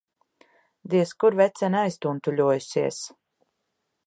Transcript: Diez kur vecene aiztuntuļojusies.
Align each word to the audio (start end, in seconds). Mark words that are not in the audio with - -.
Diez 0.93 1.11
kur 1.25 1.37
vecene 1.41 1.79
aiztuntuļojusies. 1.83 3.03